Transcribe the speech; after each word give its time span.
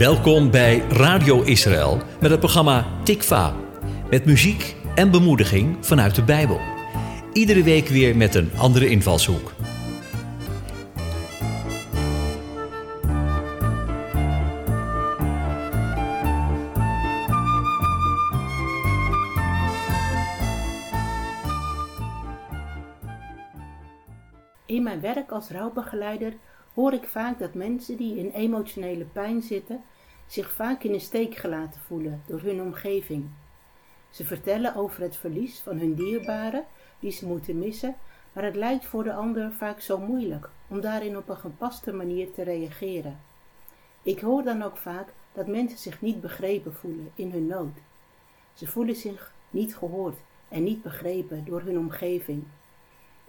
Welkom 0.00 0.50
bij 0.50 0.78
Radio 0.78 1.42
Israël 1.42 2.02
met 2.20 2.30
het 2.30 2.40
programma 2.40 2.86
Tikva. 3.04 3.54
Met 4.10 4.24
muziek 4.24 4.76
en 4.94 5.10
bemoediging 5.10 5.86
vanuit 5.86 6.14
de 6.14 6.24
Bijbel. 6.24 6.60
Iedere 7.32 7.62
week 7.62 7.88
weer 7.88 8.16
met 8.16 8.34
een 8.34 8.50
andere 8.56 8.88
invalshoek. 8.88 9.52
In 24.66 24.82
mijn 24.82 25.00
werk 25.00 25.30
als 25.30 25.50
rouwbegeleider 25.50 26.32
hoor 26.74 26.92
ik 26.92 27.04
vaak 27.04 27.38
dat 27.38 27.54
mensen 27.54 27.96
die 27.96 28.16
in 28.16 28.30
emotionele 28.30 29.04
pijn 29.04 29.42
zitten 29.42 29.82
zich 30.26 30.50
vaak 30.52 30.82
in 30.82 30.92
de 30.92 30.98
steek 30.98 31.36
gelaten 31.36 31.80
voelen 31.80 32.22
door 32.26 32.40
hun 32.40 32.60
omgeving. 32.62 33.28
Ze 34.10 34.24
vertellen 34.24 34.74
over 34.74 35.02
het 35.02 35.16
verlies 35.16 35.60
van 35.60 35.78
hun 35.78 35.94
dierbaren 35.94 36.64
die 36.98 37.10
ze 37.10 37.26
moeten 37.26 37.58
missen, 37.58 37.96
maar 38.32 38.44
het 38.44 38.56
lijkt 38.56 38.84
voor 38.84 39.04
de 39.04 39.12
ander 39.12 39.52
vaak 39.52 39.80
zo 39.80 39.98
moeilijk 39.98 40.50
om 40.68 40.80
daarin 40.80 41.16
op 41.16 41.28
een 41.28 41.36
gepaste 41.36 41.92
manier 41.92 42.32
te 42.32 42.42
reageren. 42.42 43.20
Ik 44.02 44.20
hoor 44.20 44.42
dan 44.42 44.62
ook 44.62 44.76
vaak 44.76 45.08
dat 45.32 45.46
mensen 45.46 45.78
zich 45.78 46.00
niet 46.00 46.20
begrepen 46.20 46.74
voelen 46.74 47.10
in 47.14 47.30
hun 47.30 47.46
nood. 47.46 47.78
Ze 48.54 48.66
voelen 48.66 48.96
zich 48.96 49.32
niet 49.50 49.76
gehoord 49.76 50.18
en 50.48 50.62
niet 50.62 50.82
begrepen 50.82 51.44
door 51.44 51.60
hun 51.60 51.78
omgeving. 51.78 52.44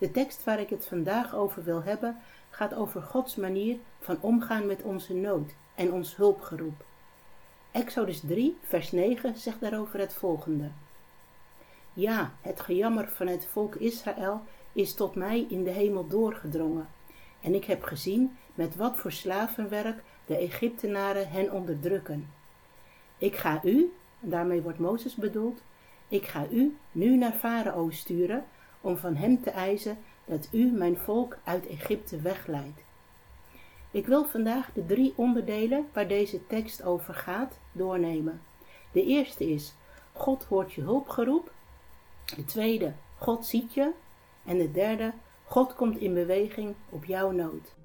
De 0.01 0.11
tekst 0.11 0.43
waar 0.43 0.59
ik 0.59 0.69
het 0.69 0.85
vandaag 0.85 1.35
over 1.35 1.63
wil 1.63 1.83
hebben 1.83 2.17
gaat 2.49 2.73
over 2.73 3.01
Gods 3.01 3.35
manier 3.35 3.77
van 3.99 4.17
omgaan 4.21 4.65
met 4.65 4.81
onze 4.81 5.13
nood 5.13 5.51
en 5.75 5.91
ons 5.91 6.15
hulpgeroep. 6.15 6.85
Exodus 7.71 8.19
3, 8.19 8.57
vers 8.61 8.91
9 8.91 9.37
zegt 9.37 9.59
daarover 9.59 9.99
het 9.99 10.13
volgende. 10.13 10.69
Ja, 11.93 12.31
het 12.41 12.59
gejammer 12.59 13.07
van 13.07 13.27
het 13.27 13.45
volk 13.45 13.75
Israël 13.75 14.41
is 14.73 14.93
tot 14.93 15.15
mij 15.15 15.45
in 15.49 15.63
de 15.63 15.69
hemel 15.69 16.07
doorgedrongen. 16.07 16.87
En 17.41 17.53
ik 17.53 17.65
heb 17.65 17.83
gezien 17.83 18.37
met 18.53 18.75
wat 18.75 18.97
voor 18.97 19.11
slavenwerk 19.11 20.03
de 20.25 20.37
Egyptenaren 20.37 21.29
hen 21.29 21.51
onderdrukken. 21.51 22.29
Ik 23.17 23.35
ga 23.35 23.61
u, 23.63 23.93
daarmee 24.19 24.61
wordt 24.61 24.79
Mozes 24.79 25.15
bedoeld, 25.15 25.61
ik 26.07 26.25
ga 26.25 26.47
u 26.51 26.77
nu 26.91 27.17
naar 27.17 27.33
Farao 27.33 27.89
sturen 27.89 28.45
om 28.81 28.97
van 28.97 29.15
hem 29.15 29.41
te 29.41 29.49
eisen 29.49 29.97
dat 30.25 30.47
u 30.51 30.71
mijn 30.71 30.97
volk 30.97 31.37
uit 31.43 31.67
Egypte 31.67 32.21
wegleidt. 32.21 32.83
Ik 33.91 34.07
wil 34.07 34.25
vandaag 34.25 34.71
de 34.73 34.85
drie 34.85 35.13
onderdelen 35.15 35.87
waar 35.93 36.07
deze 36.07 36.47
tekst 36.47 36.83
over 36.83 37.13
gaat 37.13 37.59
doornemen. 37.71 38.41
De 38.91 39.03
eerste 39.03 39.49
is 39.49 39.73
God 40.13 40.43
hoort 40.43 40.73
je 40.73 40.81
hulpgeroep. 40.81 41.51
De 42.35 42.45
tweede, 42.45 42.93
God 43.17 43.45
ziet 43.45 43.73
je. 43.73 43.91
En 44.45 44.57
de 44.57 44.71
derde, 44.71 45.13
God 45.43 45.75
komt 45.75 45.97
in 45.97 46.13
beweging 46.13 46.75
op 46.89 47.05
jouw 47.05 47.31
nood. 47.31 47.75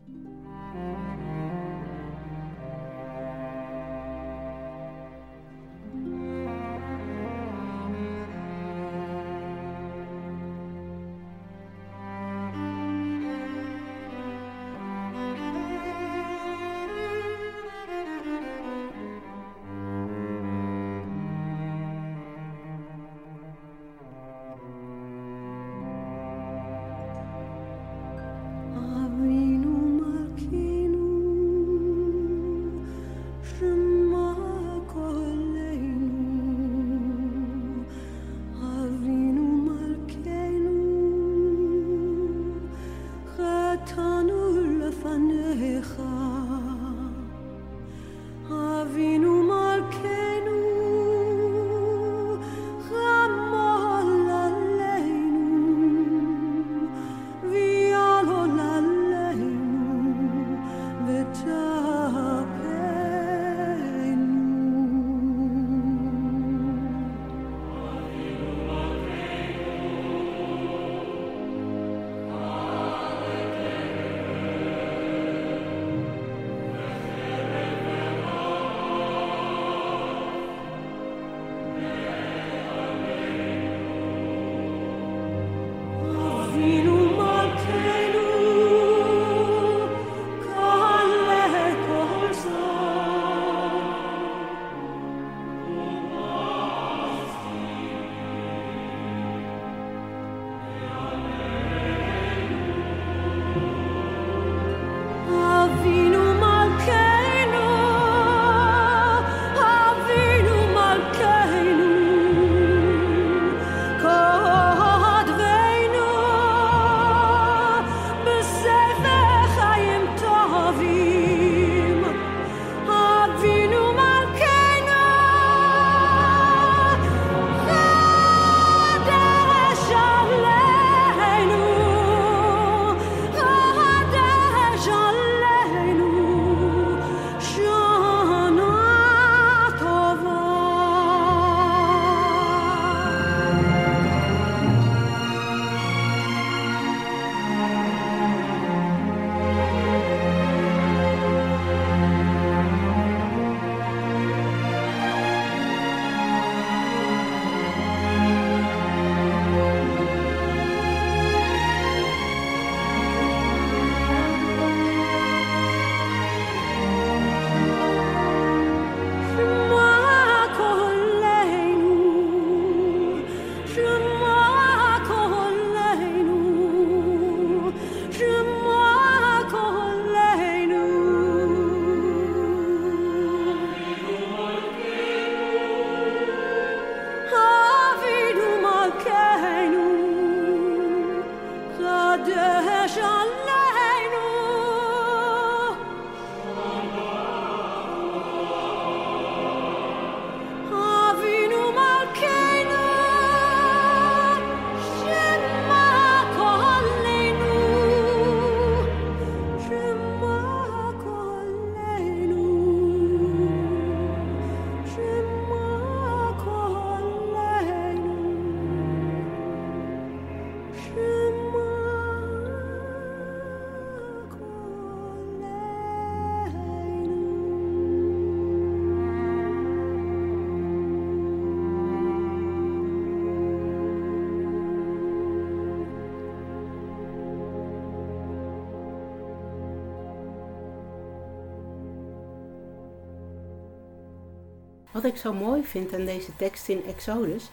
Wat 244.96 245.04
ik 245.04 245.16
zo 245.16 245.32
mooi 245.32 245.64
vind 245.64 245.94
aan 245.94 246.04
deze 246.04 246.36
tekst 246.36 246.68
in 246.68 246.84
Exodus, 246.86 247.50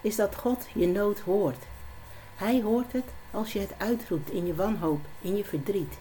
is 0.00 0.16
dat 0.16 0.34
God 0.34 0.66
je 0.74 0.86
nood 0.86 1.20
hoort. 1.20 1.62
Hij 2.36 2.62
hoort 2.62 2.92
het 2.92 3.04
als 3.30 3.52
je 3.52 3.58
het 3.58 3.72
uitroept 3.76 4.30
in 4.30 4.46
je 4.46 4.54
wanhoop, 4.54 5.00
in 5.20 5.36
je 5.36 5.44
verdriet. 5.44 5.94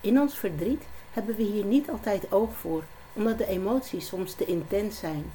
In 0.00 0.20
ons 0.20 0.38
verdriet 0.38 0.82
hebben 1.12 1.36
we 1.36 1.42
hier 1.42 1.64
niet 1.64 1.90
altijd 1.90 2.32
oog 2.32 2.50
voor, 2.56 2.84
omdat 3.12 3.38
de 3.38 3.46
emoties 3.46 4.06
soms 4.06 4.34
te 4.34 4.44
intens 4.44 4.98
zijn. 4.98 5.32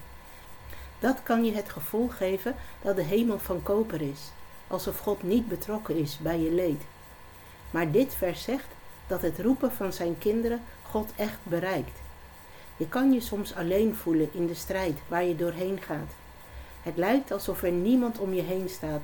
Dat 0.99 1.23
kan 1.23 1.45
je 1.45 1.51
het 1.53 1.69
gevoel 1.69 2.07
geven 2.07 2.55
dat 2.81 2.95
de 2.95 3.03
hemel 3.03 3.39
van 3.39 3.63
koper 3.63 4.01
is, 4.01 4.31
alsof 4.67 4.99
God 4.99 5.23
niet 5.23 5.47
betrokken 5.47 5.97
is 5.97 6.17
bij 6.17 6.39
je 6.39 6.51
leed. 6.51 6.81
Maar 7.71 7.91
dit 7.91 8.15
vers 8.15 8.43
zegt 8.43 8.67
dat 9.07 9.21
het 9.21 9.39
roepen 9.39 9.71
van 9.71 9.93
zijn 9.93 10.17
kinderen 10.17 10.61
God 10.81 11.11
echt 11.15 11.39
bereikt. 11.43 12.03
Je 12.77 12.87
kan 12.87 13.11
je 13.11 13.19
soms 13.19 13.55
alleen 13.55 13.95
voelen 13.95 14.29
in 14.31 14.47
de 14.47 14.53
strijd 14.55 14.97
waar 15.07 15.23
je 15.23 15.35
doorheen 15.35 15.81
gaat. 15.81 16.11
Het 16.81 16.97
lijkt 16.97 17.31
alsof 17.31 17.63
er 17.63 17.71
niemand 17.71 18.19
om 18.19 18.33
je 18.33 18.41
heen 18.41 18.69
staat 18.69 19.01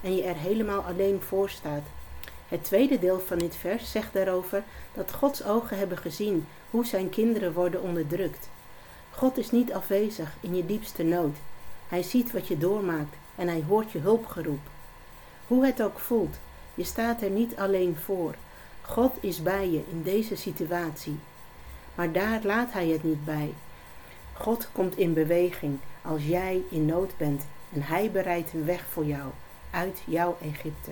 en 0.00 0.16
je 0.16 0.22
er 0.22 0.36
helemaal 0.36 0.80
alleen 0.80 1.20
voor 1.22 1.50
staat. 1.50 1.82
Het 2.48 2.64
tweede 2.64 2.98
deel 2.98 3.20
van 3.20 3.38
dit 3.38 3.56
vers 3.56 3.90
zegt 3.90 4.12
daarover 4.12 4.62
dat 4.94 5.12
Gods 5.12 5.44
ogen 5.44 5.78
hebben 5.78 5.98
gezien 5.98 6.46
hoe 6.70 6.86
zijn 6.86 7.10
kinderen 7.10 7.52
worden 7.52 7.82
onderdrukt. 7.82 8.48
God 9.10 9.38
is 9.38 9.50
niet 9.50 9.72
afwezig 9.72 10.36
in 10.40 10.56
je 10.56 10.66
diepste 10.66 11.02
nood. 11.02 11.36
Hij 11.88 12.02
ziet 12.02 12.32
wat 12.32 12.46
je 12.46 12.58
doormaakt 12.58 13.16
en 13.36 13.48
hij 13.48 13.64
hoort 13.68 13.92
je 13.92 13.98
hulpgeroep. 13.98 14.60
Hoe 15.46 15.66
het 15.66 15.82
ook 15.82 15.98
voelt, 15.98 16.36
je 16.74 16.84
staat 16.84 17.22
er 17.22 17.30
niet 17.30 17.56
alleen 17.56 17.96
voor. 18.04 18.34
God 18.80 19.12
is 19.20 19.42
bij 19.42 19.70
je 19.70 19.82
in 19.90 20.02
deze 20.02 20.36
situatie. 20.36 21.18
Maar 21.96 22.12
daar 22.12 22.40
laat 22.42 22.72
hij 22.72 22.88
het 22.88 23.04
niet 23.04 23.24
bij. 23.24 23.54
God 24.32 24.68
komt 24.72 24.96
in 24.96 25.12
beweging 25.12 25.78
als 26.02 26.26
jij 26.26 26.62
in 26.70 26.86
nood 26.86 27.16
bent 27.16 27.46
en 27.72 27.82
hij 27.82 28.10
bereidt 28.10 28.52
een 28.52 28.64
weg 28.64 28.86
voor 28.90 29.04
jou 29.04 29.30
uit 29.70 30.02
jouw 30.06 30.36
Egypte. 30.40 30.90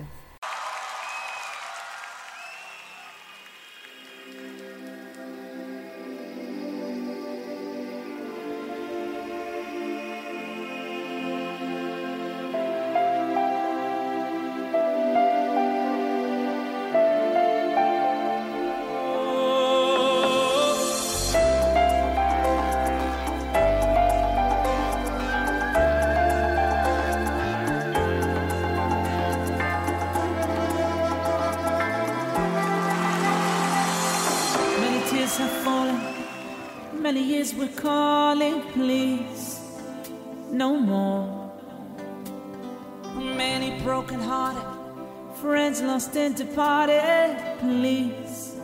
Departed, 46.35 47.37
please. 47.59 48.55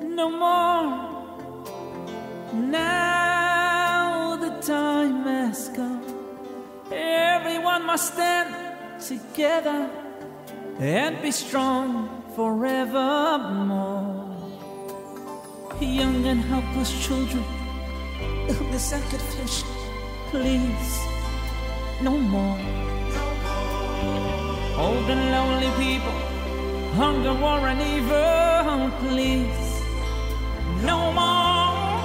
No 0.00 0.30
more. 0.30 0.86
Now 2.54 4.36
the 4.36 4.50
time 4.62 5.24
has 5.24 5.68
come. 5.76 6.02
Everyone 6.90 7.86
must 7.86 8.14
stand 8.14 9.00
together 9.00 9.90
and 10.78 11.20
be 11.20 11.30
strong 11.30 12.22
forevermore. 12.34 14.24
Young 15.80 16.24
and 16.26 16.40
helpless 16.40 16.92
children, 17.06 17.44
illness 18.48 18.92
and 18.92 19.04
confusion, 19.10 19.68
please. 20.30 21.00
No 22.00 22.16
more. 22.16 22.58
Old 24.78 25.10
and 25.10 25.30
lonely 25.30 25.70
people 25.76 26.35
hunger, 26.96 27.34
war, 27.34 27.60
and 27.68 27.80
evil, 27.94 28.90
please. 29.02 29.66
No 30.82 30.98
more. 31.20 32.00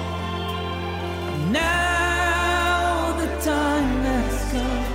Now 1.50 3.16
the 3.20 3.28
time 3.50 4.02
has 4.10 4.36
come. 4.52 4.86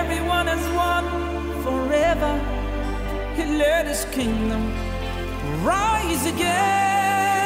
Everyone 0.00 0.46
has 0.54 0.64
won 0.80 1.04
forever. 1.64 2.34
He 3.36 3.44
let 3.62 3.86
his 3.86 4.02
kingdom 4.06 4.62
rise 5.62 6.24
again. 6.34 7.44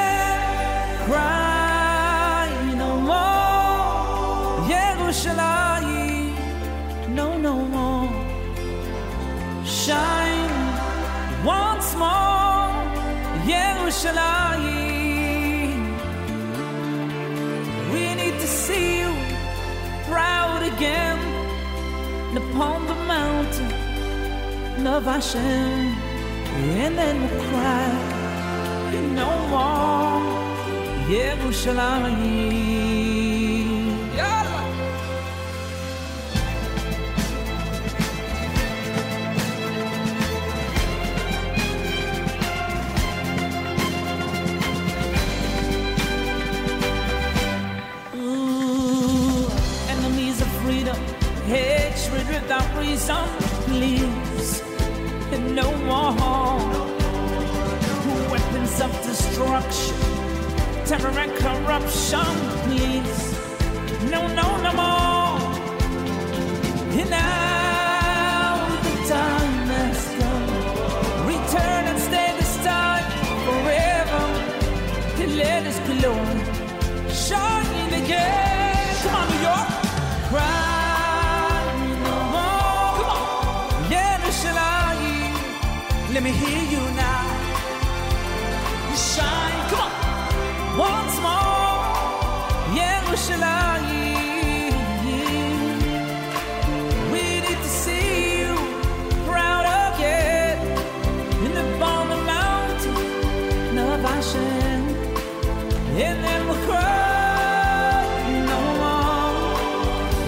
Cry 1.08 2.48
no 2.82 2.90
more. 3.10 4.66
Yerushalayim. 4.72 6.32
No, 7.18 7.36
no 7.36 7.54
more. 7.76 8.08
Shine 9.66 10.27
Yerushalayim. 13.98 15.74
We 17.92 18.04
need 18.14 18.36
to 18.38 18.46
see 18.46 19.00
you 19.00 19.12
proud 20.06 20.62
again 20.62 21.18
upon 22.36 22.86
the 22.86 22.94
mountain 22.94 24.86
of 24.86 25.02
Hashem, 25.02 25.96
and 26.78 26.96
then 26.96 27.16
we'll 27.22 27.42
cry 27.50 27.88
no 29.16 29.30
more, 29.50 30.22
Yerushalayim. 31.10 33.07
Please. 53.66 54.62
And 55.32 55.54
no 55.54 55.68
more 55.90 56.14
weapons 58.30 58.80
of 58.80 58.92
destruction, 59.02 59.94
terror 60.86 61.18
and 61.18 61.32
corruption, 61.44 62.34
please. 62.64 63.20
No, 64.10 64.26
no, 64.28 64.46
no 64.62 64.72
more. 64.72 65.38
And 67.00 67.10
now 67.10 67.47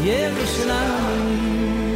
more. 0.03 1.90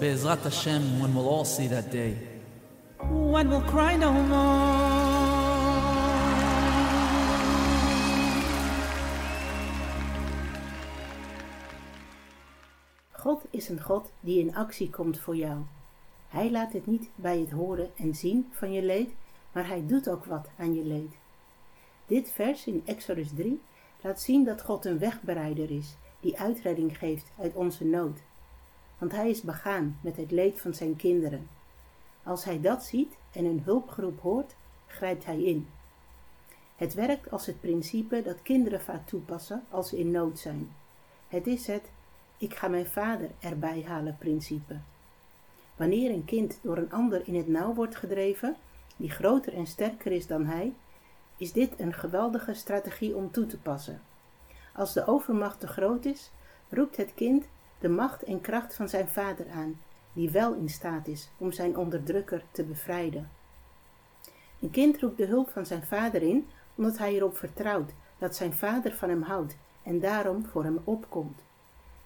Be'ezrat 0.00 0.38
Hashem, 0.38 0.98
when 0.98 1.14
we'll 1.14 1.28
all 1.28 1.44
see 1.44 1.66
that 1.66 1.90
day, 1.90 2.16
when 2.98 3.50
we'll 3.50 3.60
cry 3.60 3.96
no 3.96 4.12
more. 4.12 4.80
God 13.12 13.46
is 13.50 13.68
een 13.68 13.80
God 13.80 14.10
die 14.20 14.40
in 14.40 14.54
actie 14.54 14.90
komt 14.90 15.18
voor 15.18 15.36
jou. 15.36 15.58
Hij 16.28 16.50
laat 16.50 16.72
het 16.72 16.86
niet 16.86 17.08
bij 17.14 17.38
het 17.38 17.50
horen 17.50 17.90
en 17.96 18.14
zien 18.14 18.48
van 18.50 18.72
je 18.72 18.82
leed, 18.82 19.10
maar 19.52 19.66
hij 19.66 19.86
doet 19.86 20.08
ook 20.08 20.24
wat 20.24 20.48
aan 20.58 20.74
je 20.74 20.84
leed. 20.84 21.12
Dit 22.06 22.30
vers 22.32 22.66
in 22.66 22.82
Exodus 22.84 23.28
3 23.34 23.60
laat 24.00 24.20
zien 24.20 24.44
dat 24.44 24.62
God 24.62 24.84
een 24.84 24.98
wegbereider 24.98 25.70
is 25.70 25.94
die 26.20 26.38
uitredding 26.38 26.98
geeft 26.98 27.26
uit 27.38 27.54
onze 27.54 27.84
nood. 27.84 28.18
Want 29.00 29.12
hij 29.12 29.30
is 29.30 29.40
begaan 29.40 29.98
met 30.00 30.16
het 30.16 30.30
leed 30.30 30.60
van 30.60 30.74
zijn 30.74 30.96
kinderen. 30.96 31.48
Als 32.22 32.44
hij 32.44 32.60
dat 32.60 32.84
ziet 32.84 33.16
en 33.32 33.44
een 33.44 33.62
hulpgeroep 33.64 34.20
hoort, 34.20 34.54
grijpt 34.86 35.24
hij 35.24 35.42
in. 35.42 35.68
Het 36.76 36.94
werkt 36.94 37.30
als 37.30 37.46
het 37.46 37.60
principe 37.60 38.22
dat 38.22 38.42
kinderen 38.42 38.80
vaak 38.80 39.06
toepassen 39.06 39.64
als 39.70 39.88
ze 39.88 39.98
in 39.98 40.10
nood 40.10 40.38
zijn. 40.38 40.70
Het 41.28 41.46
is 41.46 41.66
het 41.66 41.90
ik 42.38 42.54
ga 42.54 42.68
mijn 42.68 42.86
vader 42.86 43.30
erbij 43.38 43.84
halen 43.86 44.16
principe. 44.18 44.76
Wanneer 45.76 46.10
een 46.10 46.24
kind 46.24 46.58
door 46.62 46.76
een 46.76 46.92
ander 46.92 47.22
in 47.24 47.34
het 47.34 47.48
nauw 47.48 47.74
wordt 47.74 47.96
gedreven, 47.96 48.56
die 48.96 49.10
groter 49.10 49.54
en 49.54 49.66
sterker 49.66 50.12
is 50.12 50.26
dan 50.26 50.46
hij, 50.46 50.72
is 51.36 51.52
dit 51.52 51.72
een 51.76 51.92
geweldige 51.92 52.54
strategie 52.54 53.16
om 53.16 53.30
toe 53.30 53.46
te 53.46 53.58
passen. 53.58 54.02
Als 54.74 54.92
de 54.92 55.06
overmacht 55.06 55.60
te 55.60 55.66
groot 55.66 56.04
is, 56.04 56.30
roept 56.68 56.96
het 56.96 57.14
kind 57.14 57.44
de 57.80 57.88
macht 57.88 58.22
en 58.22 58.40
kracht 58.40 58.74
van 58.74 58.88
zijn 58.88 59.08
vader 59.08 59.50
aan, 59.50 59.80
die 60.12 60.30
wel 60.30 60.54
in 60.54 60.68
staat 60.68 61.06
is 61.06 61.30
om 61.36 61.52
zijn 61.52 61.76
onderdrukker 61.76 62.44
te 62.50 62.64
bevrijden. 62.64 63.30
Een 64.60 64.70
kind 64.70 65.00
roept 65.00 65.16
de 65.16 65.26
hulp 65.26 65.50
van 65.50 65.66
zijn 65.66 65.82
vader 65.82 66.22
in 66.22 66.48
omdat 66.74 66.98
hij 66.98 67.14
erop 67.14 67.36
vertrouwt 67.36 67.92
dat 68.18 68.36
zijn 68.36 68.54
vader 68.54 68.94
van 68.94 69.08
hem 69.08 69.22
houdt 69.22 69.56
en 69.82 70.00
daarom 70.00 70.46
voor 70.46 70.64
hem 70.64 70.78
opkomt. 70.84 71.42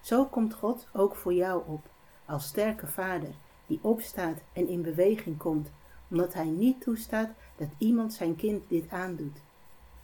Zo 0.01 0.25
komt 0.25 0.53
God 0.53 0.87
ook 0.93 1.15
voor 1.15 1.33
jou 1.33 1.63
op, 1.67 1.85
als 2.25 2.45
sterke 2.45 2.87
vader, 2.87 3.33
die 3.67 3.79
opstaat 3.81 4.37
en 4.53 4.67
in 4.67 4.81
beweging 4.81 5.37
komt, 5.37 5.71
omdat 6.09 6.33
hij 6.33 6.45
niet 6.45 6.81
toestaat 6.81 7.29
dat 7.55 7.69
iemand 7.77 8.13
zijn 8.13 8.35
kind 8.35 8.69
dit 8.69 8.89
aandoet. 8.89 9.41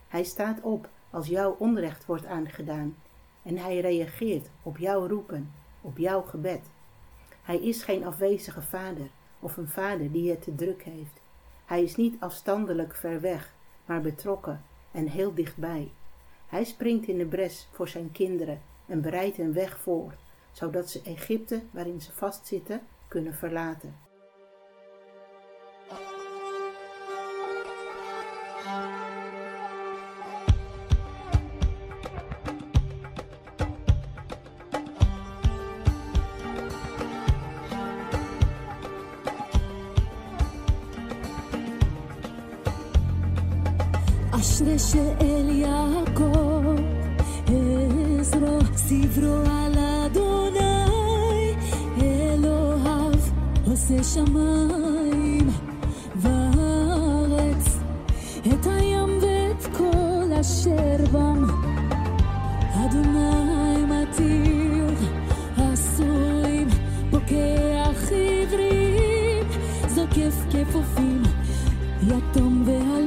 Hij 0.08 0.24
staat 0.24 0.62
op 0.62 0.90
als 1.10 1.28
jouw 1.28 1.56
onrecht 1.60 2.06
wordt 2.06 2.26
aangedaan 2.26 2.96
en 3.44 3.58
hij 3.58 3.80
reageert 3.80 4.50
op 4.64 4.78
jouw 4.78 5.08
roepen, 5.08 5.52
op 5.82 5.98
jouw 5.98 6.22
gebed. 6.22 6.62
Hij 7.42 7.58
is 7.58 7.84
geen 7.84 8.06
afwezige 8.06 8.62
vader 8.62 9.10
of 9.40 9.58
een 9.58 9.68
vader 9.68 10.12
die 10.12 10.30
het 10.30 10.42
te 10.42 10.56
druk 10.56 10.84
heeft. 10.84 11.22
Hij 11.66 11.84
is 11.84 11.96
niet 11.96 12.16
afstandelijk 12.20 12.96
ver 12.96 13.22
weg, 13.22 13.54
maar 13.86 14.02
betrokken 14.02 14.64
en 14.92 15.08
heel 15.08 15.34
dichtbij. 15.34 15.92
Hij 16.48 16.64
springt 16.64 17.08
in 17.08 17.18
de 17.18 17.26
bres 17.26 17.68
voor 17.72 17.88
zijn 17.88 18.12
kinderen 18.12 18.62
en 18.86 19.02
bereidt 19.02 19.38
een 19.38 19.54
weg 19.54 19.80
voor, 19.80 20.14
zodat 20.52 20.90
ze 20.90 21.02
Egypte, 21.02 21.62
waarin 21.72 22.02
ze 22.02 22.12
vastzitten, 22.12 22.82
kunnen 23.08 23.34
verlaten. 23.34 23.96
עושה 53.98 54.04
שמיים 54.04 55.50
וארץ, 56.16 57.80
את 58.48 58.66
הים 58.66 59.20
ואת 59.22 59.76
כל 59.78 60.34
אשר 60.42 61.06
בם. 61.12 61.46
אדוני 62.74 63.86
מתיר 63.86 65.08
אסורים, 65.58 66.68
פוקח 67.12 68.00
עברים, 68.12 69.48
זוקף 69.88 70.36
כפופים, 70.52 71.24
יתום 72.08 72.64
ואלמנה 72.66 73.01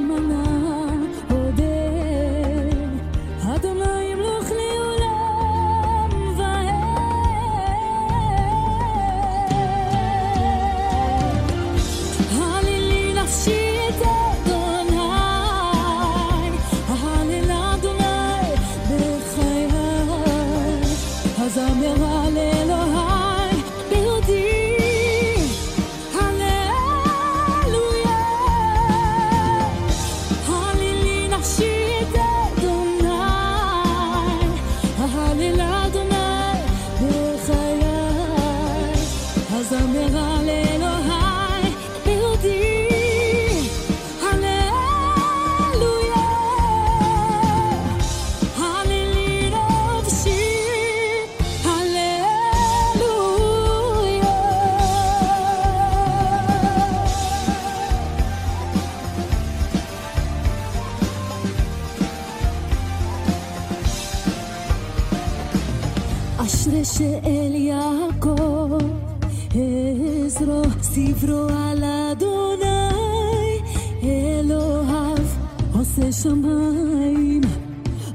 עושה 75.97 76.11
שמיים 76.11 77.41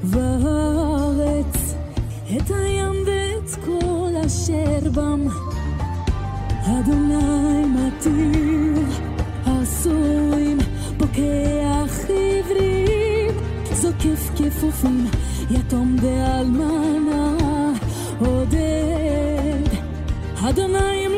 וארץ, 0.05 1.75
את 2.37 2.51
הים 2.51 2.95
ואת 3.07 3.65
כל 3.65 4.11
אשר 4.27 4.91
בם. 4.95 5.27
אדוני 6.63 7.65
מתיר 7.65 8.85
אסורים, 9.45 10.59
פוקח 10.99 11.97
עברים, 12.09 13.35
זוקף 13.73 14.31
כפופים, 14.37 15.07
יתום 15.51 15.97
ואלמנה 16.03 17.37
עודד. 18.19 19.69
אדוני 20.49 21.10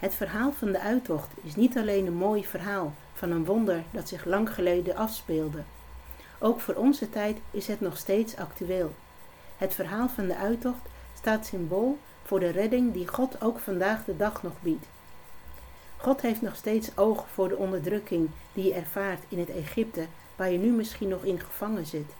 Het 0.00 0.14
verhaal 0.14 0.52
van 0.52 0.72
de 0.72 0.80
uittocht 0.80 1.28
is 1.42 1.56
niet 1.56 1.78
alleen 1.78 2.06
een 2.06 2.14
mooi 2.16 2.44
verhaal 2.44 2.92
van 3.14 3.30
een 3.30 3.44
wonder 3.44 3.82
dat 3.90 4.08
zich 4.08 4.24
lang 4.24 4.54
geleden 4.54 4.96
afspeelde. 4.96 5.62
Ook 6.38 6.60
voor 6.60 6.74
onze 6.74 7.10
tijd 7.10 7.38
is 7.50 7.66
het 7.66 7.80
nog 7.80 7.96
steeds 7.96 8.36
actueel. 8.36 8.94
Het 9.56 9.74
verhaal 9.74 10.08
van 10.08 10.26
de 10.26 10.36
uittocht 10.36 10.88
staat 11.18 11.46
symbool 11.46 11.98
voor 12.22 12.40
de 12.40 12.48
redding 12.48 12.92
die 12.92 13.08
God 13.08 13.42
ook 13.42 13.58
vandaag 13.58 14.04
de 14.04 14.16
dag 14.16 14.42
nog 14.42 14.52
biedt. 14.60 14.86
God 15.96 16.20
heeft 16.20 16.42
nog 16.42 16.56
steeds 16.56 16.96
oog 16.96 17.26
voor 17.32 17.48
de 17.48 17.56
onderdrukking 17.56 18.30
die 18.52 18.64
je 18.64 18.74
ervaart 18.74 19.22
in 19.28 19.38
het 19.38 19.50
Egypte 19.50 20.06
waar 20.36 20.50
je 20.50 20.58
nu 20.58 20.70
misschien 20.70 21.08
nog 21.08 21.24
in 21.24 21.40
gevangen 21.40 21.86
zit. 21.86 22.12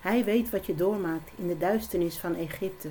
Hij 0.00 0.24
weet 0.24 0.50
wat 0.50 0.66
je 0.66 0.74
doormaakt 0.74 1.30
in 1.36 1.46
de 1.46 1.58
duisternis 1.58 2.18
van 2.18 2.34
Egypte. 2.34 2.88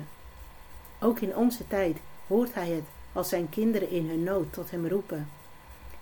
Ook 1.00 1.20
in 1.20 1.36
onze 1.36 1.66
tijd 1.66 1.96
hoort 2.26 2.54
hij 2.54 2.68
het 2.68 2.84
als 3.12 3.28
zijn 3.28 3.48
kinderen 3.48 3.90
in 3.90 4.08
hun 4.08 4.22
nood 4.22 4.52
tot 4.52 4.70
hem 4.70 4.86
roepen. 4.86 5.28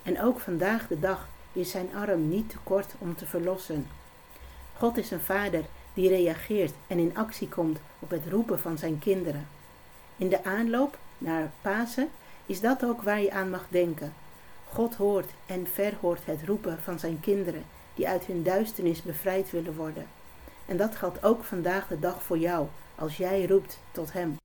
En 0.03 0.23
ook 0.23 0.41
vandaag 0.41 0.87
de 0.87 1.01
dag 1.01 1.29
is 1.53 1.71
zijn 1.71 1.89
arm 1.95 2.29
niet 2.29 2.51
te 2.51 2.57
kort 2.63 2.95
om 2.99 3.17
te 3.17 3.27
verlossen. 3.27 3.87
God 4.77 4.97
is 4.97 5.11
een 5.11 5.21
vader 5.21 5.65
die 5.95 6.09
reageert 6.09 6.75
en 6.87 6.99
in 6.99 7.17
actie 7.17 7.49
komt 7.49 7.79
op 7.99 8.11
het 8.11 8.27
roepen 8.29 8.61
van 8.61 8.79
zijn 8.79 8.99
kinderen. 8.99 9.49
In 10.17 10.29
de 10.29 10.45
aanloop 10.45 10.99
naar 11.19 11.51
Pasen 11.63 12.09
is 12.47 12.61
dat 12.61 12.85
ook 12.85 13.03
waar 13.03 13.21
je 13.21 13.33
aan 13.33 13.51
mag 13.51 13.67
denken. 13.69 14.13
God 14.73 14.95
hoort 14.95 15.31
en 15.47 15.67
verhoort 15.67 16.25
het 16.25 16.45
roepen 16.45 16.79
van 16.83 16.99
zijn 16.99 17.21
kinderen 17.21 17.65
die 17.95 18.09
uit 18.09 18.25
hun 18.25 18.43
duisternis 18.43 19.03
bevrijd 19.03 19.51
willen 19.51 19.75
worden. 19.75 20.07
En 20.67 20.77
dat 20.77 20.97
geldt 20.97 21.25
ook 21.25 21.45
vandaag 21.45 21.87
de 21.87 21.99
dag 21.99 22.23
voor 22.23 22.39
jou 22.39 22.67
als 22.95 23.17
jij 23.17 23.47
roept 23.47 23.79
tot 23.93 24.13
hem. 24.13 24.37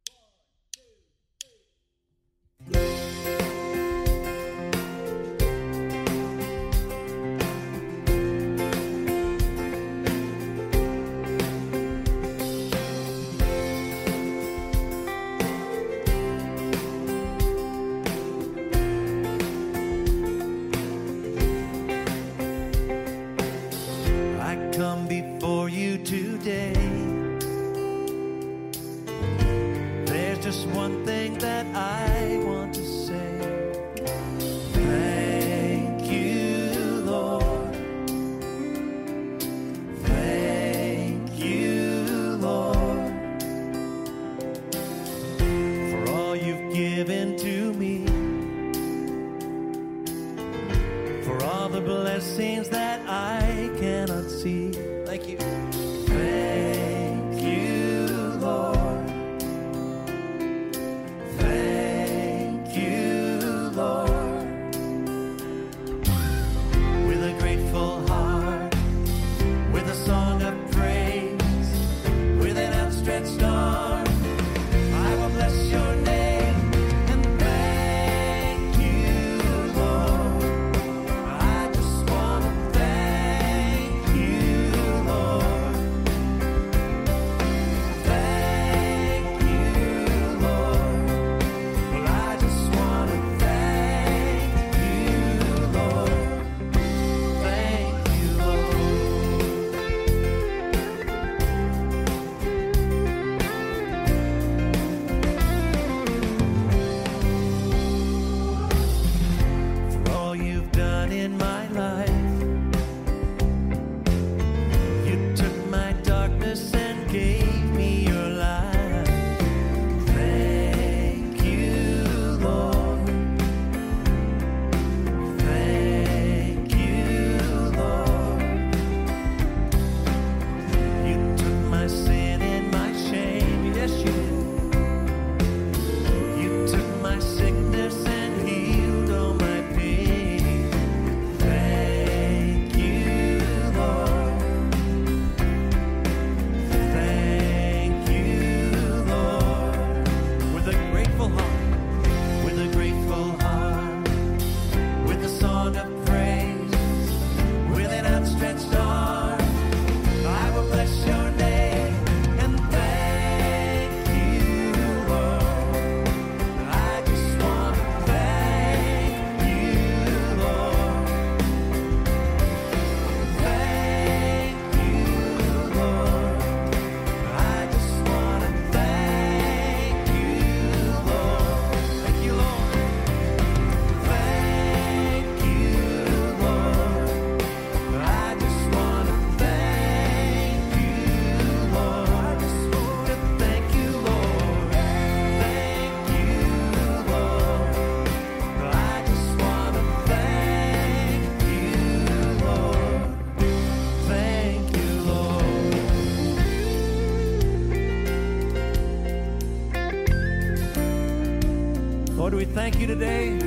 You 212.84 212.88
today 212.88 213.40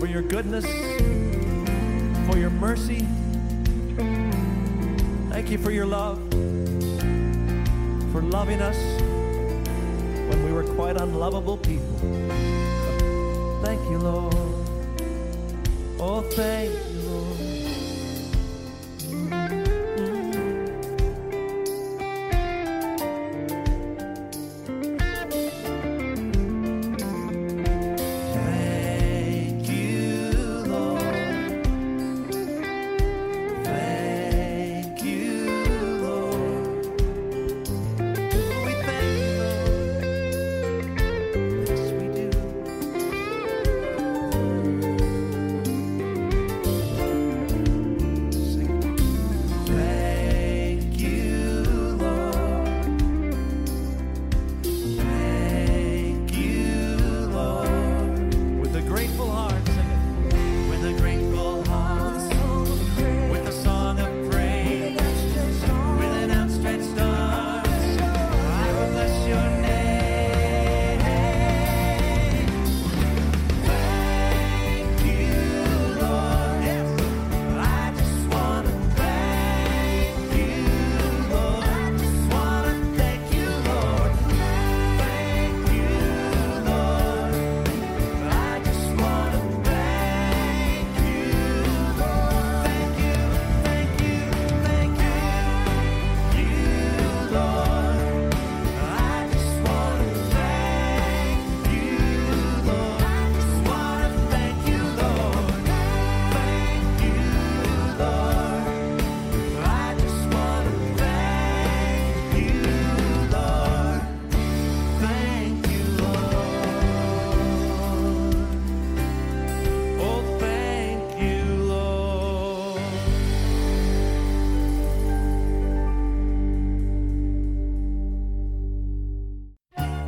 for 0.00 0.06
your 0.06 0.22
goodness, 0.22 0.64
for 2.26 2.36
your 2.36 2.50
mercy. 2.50 3.06
Thank 5.30 5.48
you 5.48 5.58
for 5.58 5.70
your 5.70 5.86
love, 5.86 6.18
for 8.10 8.20
loving 8.20 8.60
us 8.60 8.76
when 10.28 10.44
we 10.44 10.52
were 10.52 10.64
quite 10.74 10.96
unlovable 10.96 11.56
people. 11.56 11.96
Thank 13.62 13.80
you, 13.88 13.98
Lord. 13.98 14.34
Oh, 16.00 16.22
thank 16.32 16.91